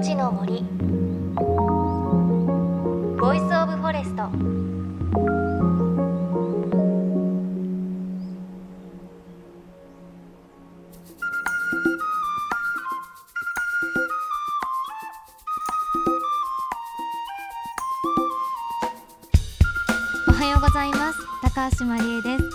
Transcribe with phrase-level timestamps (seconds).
[0.00, 0.62] 命の森。
[3.20, 4.22] Voice of Forest。
[20.26, 21.18] おはようございます。
[21.42, 22.50] 高橋真理恵です。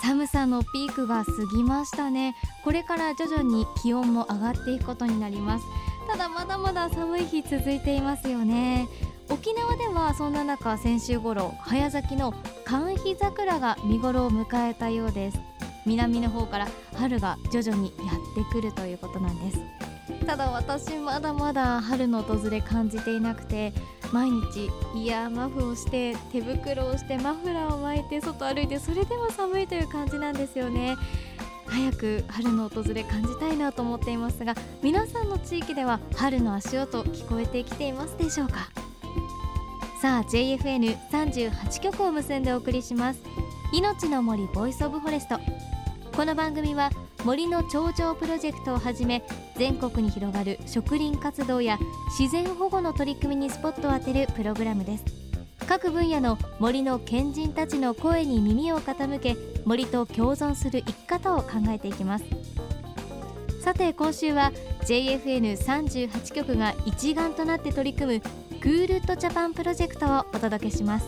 [0.00, 2.36] 寒さのピークが過ぎましたね。
[2.62, 5.64] これから徐々に気温も上がっていくことになります。
[6.08, 8.88] ただまだまだ寒い日続いていますよね。
[9.28, 12.32] 沖縄ではそんな中先週頃早咲きの
[12.64, 15.38] 寒肥桜が見頃を迎えたようです。
[15.84, 19.60] 南の方から春が徐々にやってくるということなんです。
[20.24, 23.74] ただ私まだまだ春の訪れ感じていなくて
[24.10, 30.96] 毎日イヤーマフをして手袋をしてマフラーを巻いて外歩いてそれでも寒いという感じなんですよね。
[31.70, 38.68] 早く春の訪れ感じたいなと思っていますが皆さんの地域では春の足音聞こえてきていますでしょうか？
[40.00, 43.20] さあ JFN38 曲を結んでお送りします。
[43.72, 45.38] 命の森 Voice of Forest。
[46.16, 46.90] この番組は
[47.24, 49.24] 森の長城プロジェクトをはじめ
[49.56, 51.78] 全国に広がる植林活動や
[52.18, 55.27] 自然保護の取り組みにスポットを当てるプログラムです。
[55.68, 62.24] 各分野の森の賢人たちの声に耳を傾け森と共存する生き方を考えていきます。
[63.60, 64.50] さて今週は
[64.86, 68.20] JFN38 局が一丸となって取り組む
[68.60, 71.06] クールッドジャパンプロジェクトをお届けします。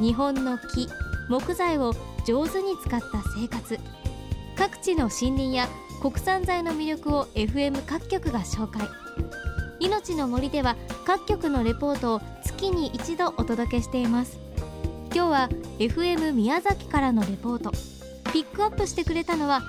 [0.00, 0.88] 日本の木
[1.28, 1.92] 木材を
[2.26, 3.06] 上手に使った
[3.38, 3.78] 生活。
[4.56, 5.68] 各地の森林や
[6.00, 8.88] 国産材の魅力を FM 各局が紹介。
[9.80, 12.20] 命の森では各局のレポートを
[12.60, 14.38] 月に一度お届けしています。
[15.14, 17.70] 今日は FM 宮崎からのレポート。
[18.34, 19.62] ピックアップしてくれたのは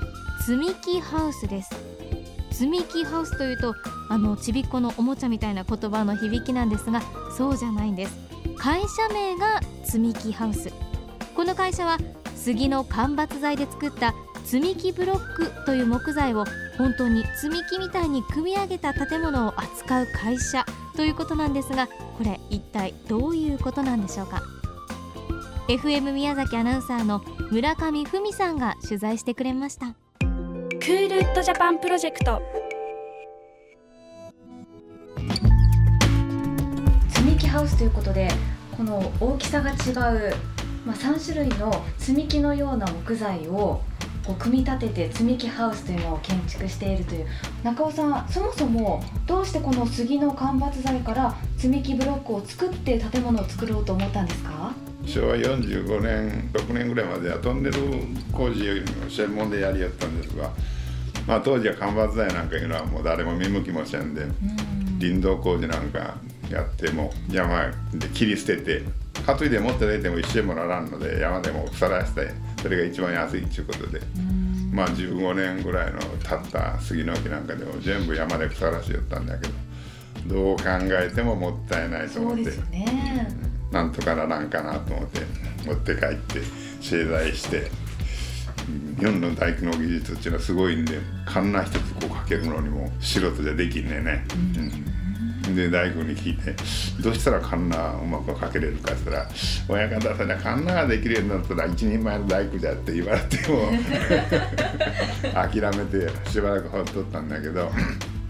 [0.46, 1.70] 積み木ハウスです。
[2.52, 3.76] 積み木ハウスというと
[4.10, 7.02] あのちびっこのおもちゃみたいな言葉の響きなんですが
[7.38, 8.18] そうじゃないんです。
[8.58, 10.70] 会社名が積み木ハウス
[11.34, 11.98] この会社は
[12.36, 14.14] 杉の間伐材で作った
[14.44, 16.44] 積み木ブロックという木材を
[16.78, 20.66] 本当に積み木みたいに組み上げた建物を扱う会社。
[21.02, 24.44] ということなんですがこれ一体どういうことなんでしょうか
[25.68, 29.96] ？FM 宮崎アナウンサーの村上文さんが取材してくれました。
[30.20, 32.40] クールッドジャパンプロジェクト。
[37.10, 38.30] 積み木ハウスということで
[38.78, 40.36] この大きさが違う、
[40.86, 43.82] まあ、3種類の積み木のような木材を
[44.26, 47.26] こう組み立てて積み木ハウスというのを建築しているという
[47.64, 54.72] 中尾さんそもそもどうしてこの杉の間伐材から積み木ブロックを作って建物を作ろうと思ったんですか？
[55.06, 57.78] 昭和45年6年ぐらいまではトンネル
[58.32, 58.74] 工事を
[59.10, 60.52] 専門でやりやったんですが、
[61.28, 64.28] まあ、当時は間伐材なんかいうのはもう誰も見向きもせんで
[65.00, 66.16] 林道工事なんか
[66.52, 68.84] やっても山で切り捨てて
[69.22, 74.02] 担いで持って出ても一円もならんので山でも腐らせてそれが一番安いっていうことで。
[74.72, 79.50] まあ15年ぐらいの経った杉の木なんかでも全部山で腐らせよったんだけ
[80.26, 82.52] どどう考えてももったいないと思って。
[83.72, 85.22] なんとかならんかなと思って
[85.66, 86.42] 持って帰って
[86.82, 87.72] 製材して
[89.00, 94.26] 日本の大工の技術っていうのはすごいんでカンナ一つこうかけるのにも素人じゃできんねえね、
[94.58, 94.86] うん、
[95.56, 96.56] で大工に聞いて
[97.02, 99.30] 「どうしたらカンナうまくかけれるか」って言ったら
[99.68, 103.72] 「親方さんカンナができるようになったら一人前の大工じゃ」って言われても
[105.34, 107.72] 諦めてしばらくほっとったんだけど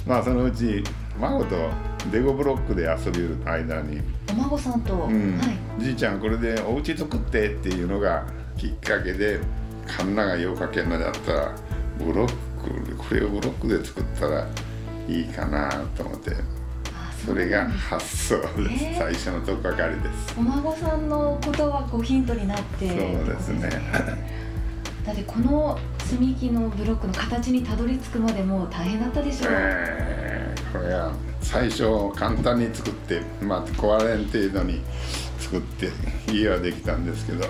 [0.07, 0.83] まあそのうち
[1.19, 1.69] 孫と
[2.11, 4.01] デゴブロックで遊びる間に
[4.31, 5.45] お孫さんと、うんは
[5.79, 5.83] い。
[5.83, 8.25] じいちゃんこれでお家作ってっていうのが
[8.57, 9.39] きっかけで
[9.85, 11.55] カンナがようかけんのだったら
[11.99, 14.47] ブロックこれをブロックで作ったら
[15.07, 16.31] いいかなと思って。
[16.31, 16.60] あ
[17.25, 20.35] それが発想です、へえ最初のとっかかりです。
[20.37, 22.87] お孫さんのことはこうヒントになって。
[22.87, 23.69] そうですね。
[25.05, 30.41] だってこの積み木のブロックの形にたどり着くまでもう大変だったでしょう、えー
[30.71, 31.83] これは最初
[32.15, 34.81] 簡単に作って、まあ、壊れん程度に
[35.37, 35.89] 作って
[36.31, 37.45] 家はできたんですけど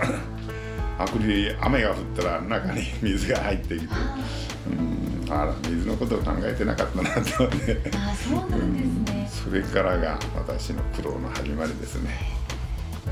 [0.97, 3.87] あくり雨が降ったら中に水が入ってきて
[4.69, 12.09] うんあら水のことを考えてなかったなと思ってああそうなんですね、それからが私の苦労の始まりですね。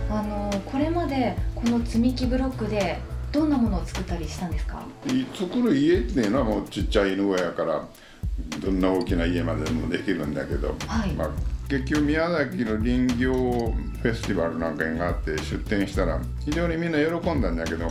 [0.10, 3.00] あのこれまでこの積み木ブロックで
[3.32, 4.84] どんなものを作ったりしたんですか？
[5.08, 7.88] い作る家っていうのはもうちっちゃい犬小屋から
[8.60, 11.12] どんな大きな家までもできるんだけど、はい。
[11.14, 11.30] まあ、
[11.70, 17.88] 結局宮崎の林業フェスティバルなんかがあって出店したら非常にみんな喜んだんだけど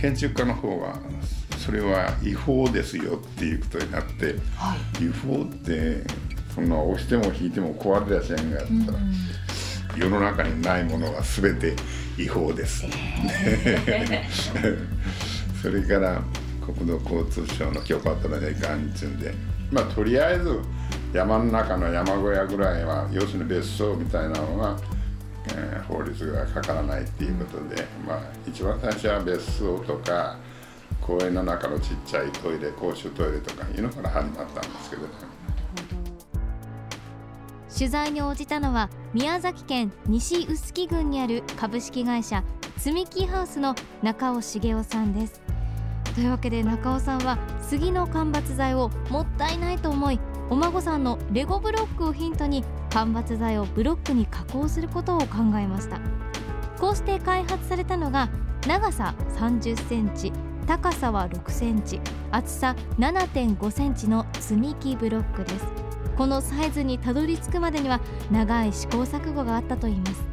[0.00, 0.98] 建築家の方は
[1.66, 5.04] それは違法ですよっていうことになってはい。
[5.04, 6.04] 違法って
[6.54, 8.98] そんな押しても引いても壊れやしゃんがやったら、
[9.98, 11.74] 世の中にないものは全て
[12.16, 12.84] 違法です、
[15.60, 16.22] それから
[16.64, 19.34] 国土交通省の許可取らないかんっちゅうんで
[19.70, 20.60] まあとりあえず
[21.12, 24.76] 山の中の山小屋ぐらいは要するに別荘みたいなのが、
[25.48, 30.36] えー法律がかからないっていうことで、まあ一番最初は別荘とか
[31.06, 35.08] 公園の中のちっちゃいトイレ公衆トイレとかいうのから始まったんですけどね。
[37.72, 42.42] 取材に応じたのは宮崎県西臼杵郡にある株式会社
[42.78, 45.42] 積み木ハウスの中尾茂雄さんです。
[46.14, 50.18] というわけで中尾さんは杉の間伐材をもったいないと思い
[50.48, 55.26] お孫さんのレゴブロックをヒントに間伐材をブロックに加工することを考
[55.58, 56.00] えました。
[56.80, 58.28] こうして開発されたのが
[58.66, 60.32] 長さ30センチ。
[60.66, 62.00] 高さは6センチ
[62.32, 65.64] 厚さ7.5センチの積み木ブロックです。
[66.16, 68.00] このサイズにたどり着くまでには
[68.32, 70.24] 長い試行錯誤があったといいます。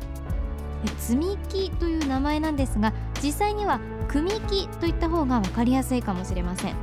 [0.97, 6.75] 積み木という名前なんですが実際には組木といった方が分かりやすいかもしれません。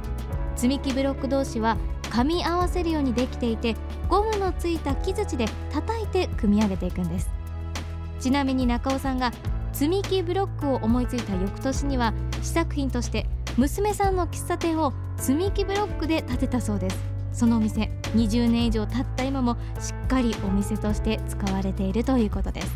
[0.54, 3.74] 積み木ブロック同士は噛み合わせるようにできていて
[4.08, 7.28] ゴムのついた木槌で叩いて組み上げていくんです。
[8.20, 9.32] ちなみに中尾さんが
[9.72, 12.12] 積み木ブロックを思いついた翌年には
[12.42, 13.26] 試作品として
[13.60, 16.96] 娘さんの喫茶店を積み木ブロックで建てたそうです。
[17.30, 22.68] そのお店20年以上経った今もしっかりお店として使われているということです。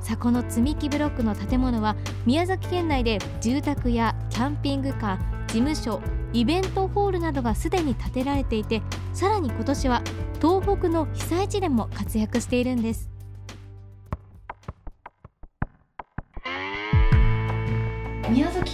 [0.00, 1.94] さあこの積み木ブロックの建物は
[2.26, 8.82] 宮崎県内で住宅やキャンピングカー事務所イベントホールなどがすでに建てられていて
[9.12, 10.02] さらに今年は
[10.40, 13.11] 東北の被災地でも活躍しているんです。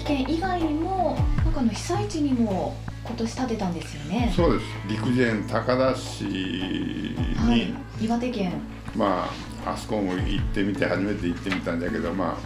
[0.09, 2.75] 県以外にもなんかあの被災地にも
[3.05, 4.33] 今年建てたんですよね。
[4.35, 4.65] そうです。
[4.89, 8.05] 陸前高田市に、はい。
[8.05, 8.53] 岩手県。
[8.97, 9.29] ま
[9.67, 12.39] ああそこも行ってみて初めて行ってみたんだけどま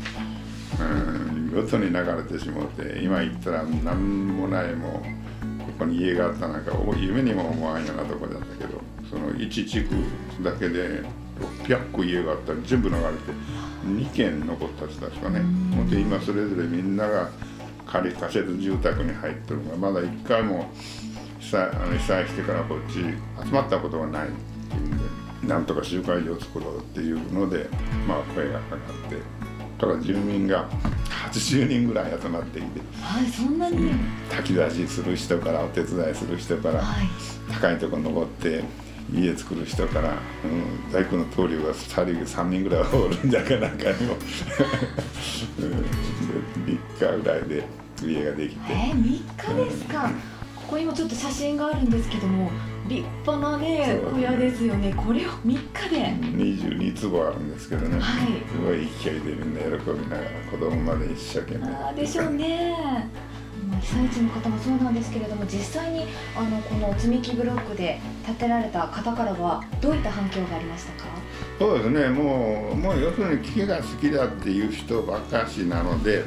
[0.78, 9.94] あうん見事に流れてしまって今行ったら何もないもうここに家があったなんかお夢にも思わんようなとこだったけどその1地区
[10.42, 11.02] だけで
[11.64, 13.08] 600個家があったら全部流れて
[13.86, 15.40] 2軒残ったし確かね。
[15.76, 17.30] ほんで今それぞれみんなが
[17.86, 20.70] 仮仮設住宅に入ってるのがまだ一回も
[21.38, 24.90] 被災あの被災してからこっち集まったことがないっていうん
[25.42, 27.68] でなんとか集会所を作ろうっていうので
[28.06, 29.16] まあ声がかかって
[29.78, 30.68] ただ住民が
[31.32, 33.90] 80人ぐらい集まっていてはいそんなに、
[34.30, 37.06] 炊き出しする人からお手伝いする人からはい。
[37.52, 38.62] 高いとこ登って
[39.10, 44.16] 家作る人から、うん、大工の棟梁が2人3人ぐらいおるんじゃかなんかにも、
[45.58, 47.64] うん、で3日ぐらいで
[48.04, 48.60] 家ができて。
[48.72, 50.10] えー、3日ですか、
[50.56, 52.50] ここにもちょっと写真があるんですけども
[52.88, 54.92] 立派なね小屋ですよね。
[54.94, 55.60] これを3日
[55.90, 55.96] で、
[56.36, 58.26] 22坪あるんですけどね、はい。
[58.50, 61.66] すごい勢いでみんな喜びながら子供まで一生懸命。
[61.66, 62.74] あーでしょうね。
[62.76, 63.41] まあ
[63.82, 66.06] 被災地の方もそうなんですけれども実際に
[66.36, 71.08] あのこの積み木ブロックで建てられた方からはどういった反響がありましたか？
[71.58, 72.08] そうですね。
[72.08, 76.24] もうもう要するに木が好きだっていう人ばっかしなので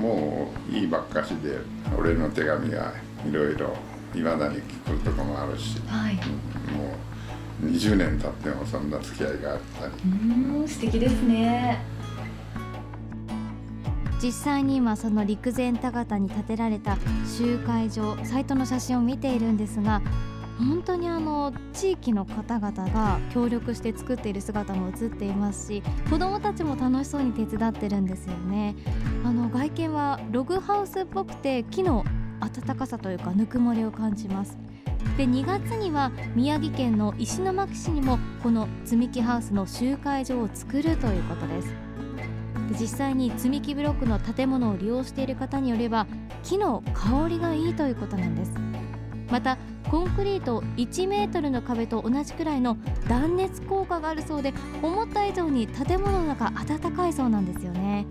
[0.00, 1.58] もういいばっかしで
[1.98, 2.92] 俺の手紙が
[3.28, 3.74] いろいろ
[4.14, 6.14] いまだに来るとこもあるしはい。
[6.14, 6.94] も
[7.62, 9.92] う20年経ってもそんな付き合いがあったり。
[9.92, 11.78] うーん素敵ですね
[14.26, 16.98] 実際に今その陸前高田に建てられた
[17.38, 20.02] 集会場サイトの写真を見ているんですが
[20.58, 25.80] 本当にあの地域の方々が協力して作っている姿も映っていますし
[26.10, 28.74] 子どもたちも楽しそうに手伝ってるんですよね。
[29.22, 32.04] あの外見はログハウスっぽくて木の
[32.40, 34.58] 温かさというかぬくもりを感じます。
[35.16, 41.85] で2月には宮城県の石巻市にもこの積み木ハウスの集会場を作るということです。
[42.72, 46.06] 実際に積み木ブロックの建物を利用している方によれば
[46.42, 48.52] 木の香りがいいということなんです。
[49.30, 49.58] また
[49.90, 52.76] コンクリート1メートルの壁と同じくらいの
[53.08, 58.06] 断熱効果があるそうで思った以上に建物の中暖かいそうなんですよね。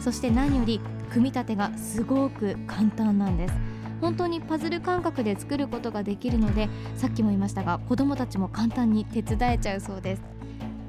[0.00, 3.54] そして何より組み立てがすごく簡単なんです。
[4.00, 10.37] 本当にパズル感覚で作ることができるのでさっきも言いましたが子どもたちも簡単に手伝えちゃうそうです。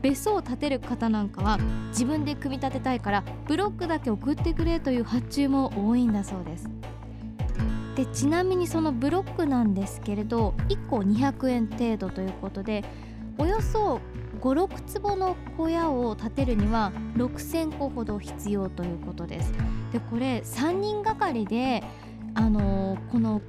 [0.02, 1.58] 別荘を建てる方なんかは
[1.90, 6.70] 自分で組み立てたいからブロックだけ送ってくれという発注も多いんだそうです。
[7.96, 12.86] でちなみにそのブロックなんですけれど1個200円程度ということで
[13.38, 14.00] およそ
[14.40, 19.54] 56坪の小屋を建てるには6000個ほど必要ということです。
[19.92, 21.84] でこれ3人がかりで
[22.36, 23.42] あのーこの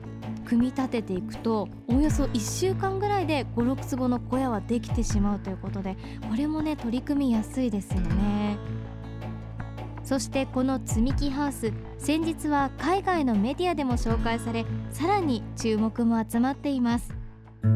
[0.50, 5.96] 組み立てていくとおよそ1週間ぐらいで56坪の小屋はできてしまうということで
[6.28, 8.58] これもね取り組みやすいですよね。
[10.02, 17.14] そしてこの積み木ハウス先日は海外のメディアでも紹介されさらに注目も集まっています。
[17.62, 17.72] では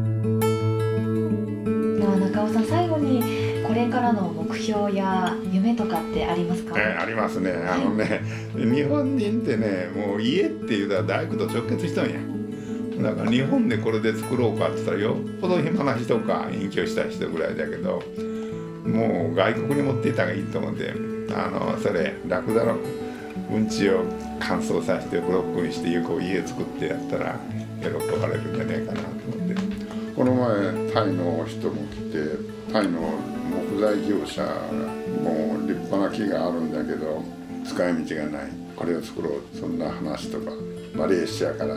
[2.19, 3.23] 中尾さん最後に
[3.65, 7.53] これからの目標や夢とかってありますか、えありますね。
[7.53, 8.21] あのね、
[8.53, 12.34] 日本人ってねもう家っていうのは大工と直結しとんや
[13.01, 18.01] だから日本でこれで作ろうかって言ったらよっぽど暇な人か隠居した人ぐらいだけど
[18.85, 20.93] もう外国に持っていた方がいいと思って
[21.33, 22.77] あのそれラクダの
[23.51, 24.03] うんちを
[24.39, 27.39] 乾燥させてブロックにしてこう家作ってやったら
[27.81, 29.55] 喜ばれるんじゃないかなと思って。
[30.15, 33.01] この前タイの人も来てタイの
[33.69, 34.43] 木材業者
[35.21, 37.21] もう立派な木があるんだけど
[37.65, 38.51] 使い道がない。
[38.77, 39.57] これを作ろう。
[39.57, 40.51] そんな話とか
[40.93, 41.75] マレーシアから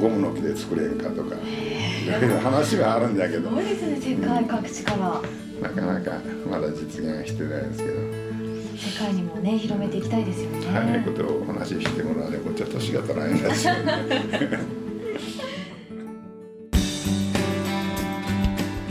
[0.00, 1.36] ゴムの木で作れんかとか。
[1.36, 3.48] いろいろ話はあるんだけど。
[3.48, 5.20] すごいですね世界各地から。
[5.60, 6.12] なかなか
[6.48, 8.28] まだ実現してないですけど。
[8.78, 10.66] 世界にもね広めていきたいですよね。
[10.72, 13.62] 早いことをお話ししてもらうねこっちは年が足らないんだし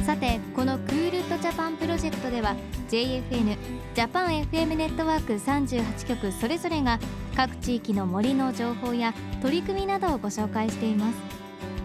[0.05, 2.57] さてこのクールッドジャパンプロジェクトでは
[2.89, 3.55] JFN
[3.95, 6.99] ジャパン FM ネットワーク38局それぞれが
[7.37, 9.13] 各地域の森の情報や
[9.43, 11.17] 取り組みなどをご紹介しています。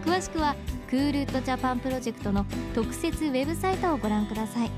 [0.03, 0.57] 詳しくは
[0.89, 4.71] クールッドジャパンプロジェクトの特設ウェブサイトをご覧ください。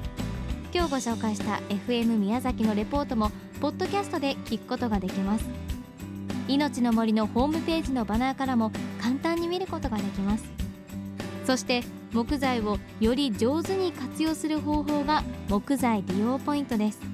[0.74, 5.44] 今日ご紹介した FM 宮崎のレポートもポッドキャストで聞くことができます。
[6.48, 10.44] 命の森のホームページのバナーからも簡単に見ることができます。
[11.46, 17.13] そして木材をより上手に活用する方法が木材利用ポイントです。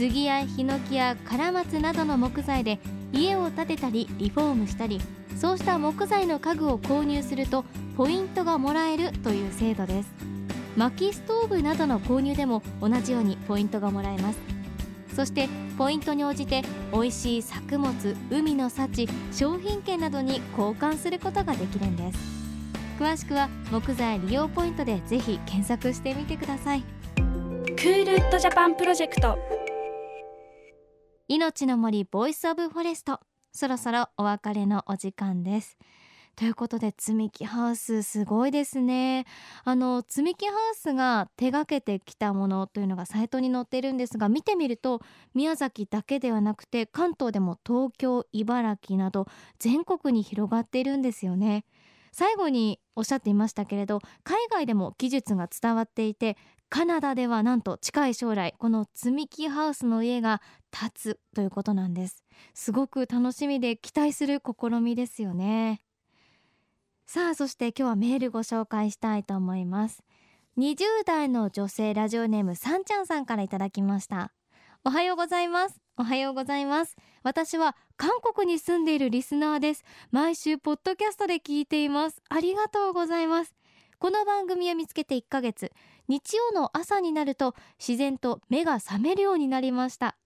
[0.00, 2.78] 杉やヒノキやカラマツなどの木材で
[3.12, 4.98] 家を建てたりリフォームしたり
[5.36, 7.66] そうした木材の家具を購入すると
[7.98, 10.08] ポイントがもらえるという制度です。
[10.74, 14.38] 薪ストーブなどの購入でも同じようにポイントがもらえます。
[15.14, 16.62] そしてポイントに応じて
[16.94, 17.92] 美味しい作物
[18.30, 22.18] 海の幸商品券などに交換することができるんです。
[22.98, 26.84] 詳しくは木材利用ポイントでぜひ検索してみてください。
[27.16, 29.59] Cool Wood Japan Project
[31.32, 33.20] 命の森 Voice of Forest
[33.52, 35.78] そろそろお別れのお時間です。
[36.34, 39.26] ということで積み木ハウスすごいですね。
[39.62, 49.28] あの積み木ハウスが手がけてきたものというのがサイトに載っているんですが見てみると宮崎だけではなくて関東でも東京茨城など
[49.60, 51.64] 全国に広がっているんですよね。
[52.10, 56.36] 最後におっしゃっていましたけれど海外でも技術が伝わっていて
[56.70, 62.24] カナダではなんと近い将来この積み木ハウスの家が建つということなんです。
[62.54, 65.82] すごく楽しみで期待する試みですよね。
[67.06, 70.02] さあそして今日はメールご紹介したいと思います。
[70.58, 74.32] 20代の女性ラジオネームさんちゃんさんからいただきました。
[74.84, 75.80] おはようございます。
[75.96, 76.96] おはようございます。
[77.22, 79.84] 私は韓国に住んでいるリスナーです。
[80.10, 82.22] 毎週ポッドキャストで聞いています。
[82.28, 83.54] ありがとうございます。
[83.98, 85.72] この番組を見つけて1ヶ月。
[86.08, 90.16] 日曜の朝になると自然と目が覚めるようになりました。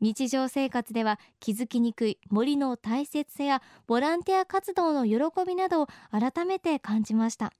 [0.00, 7.52] 日常生活では気づきにくい森の大切さやボランティア活動の喜びなどを改めて感じました。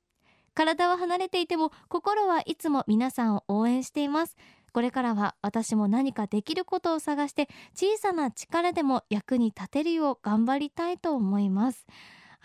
[0.55, 4.37] 体は離れていても心はいつも皆さんを応援しています。
[4.73, 11.87] これからは私も何かできることを探して小さな力でも役に立てるよう頑張りたいと思います。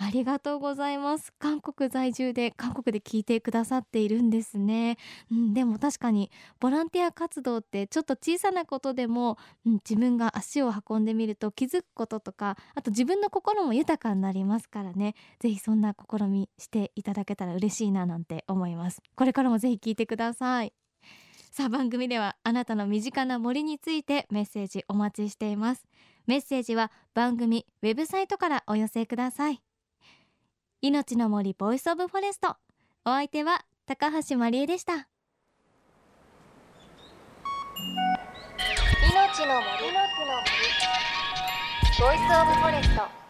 [0.01, 1.33] ありがとうございます。
[1.39, 4.97] 韓国在住で韓国で聞いてくださっているんですね、
[5.29, 15.15] うん、でも確かにボランティア活動ってちょっと小さなことでも、うん、自分が足を運んでみると気づくこととかあと自分の心も豊かになりますからね。
[15.39, 19.01] ぜひそんな試みしていただけたら嬉しいななんて思います。
[19.15, 20.73] これからもぜひ聞いてください。
[21.51, 25.85] さあ番組ではあなたの身近な森についてメッセージお待ちしています。
[26.25, 29.61] メッセージは番組ウェブサイトからお寄せください。
[30.81, 32.55] 命の森 Voice of Forest
[33.03, 34.93] お相手は高橋真理恵でした。
[34.93, 35.05] 命
[39.45, 39.91] の森。
[39.91, 40.49] の森。
[41.99, 43.28] Voice of Forest